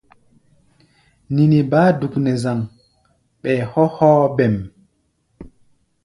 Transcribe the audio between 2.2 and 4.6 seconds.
nɛ zaŋ, ɓɛɛ hɔ́ hɔ́ɔ́-bêm.